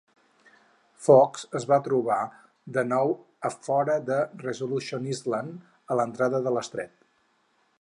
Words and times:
Foxe 1.07 1.49
es 1.59 1.65
va 1.71 1.77
trobar 1.87 2.17
de 2.77 2.83
nou 2.87 3.13
a 3.49 3.51
fora 3.57 3.99
de 4.07 4.17
Resolution 4.47 5.07
Island, 5.13 5.69
a 5.93 5.99
l'entrada 6.01 6.41
de 6.49 6.55
l'estret. 6.57 6.97